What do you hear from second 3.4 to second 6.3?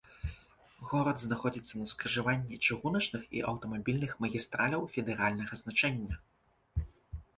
аўтамабільных магістраляў федэральнага значэння.